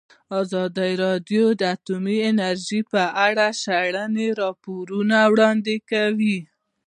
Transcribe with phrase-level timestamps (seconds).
[0.41, 6.37] ازادي راډیو د اټومي انرژي په اړه د شخړو راپورونه وړاندې کړي.